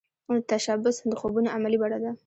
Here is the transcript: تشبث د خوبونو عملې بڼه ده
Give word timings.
تشبث 0.49 0.97
د 1.09 1.13
خوبونو 1.19 1.53
عملې 1.55 1.77
بڼه 1.81 1.97
ده 2.03 2.11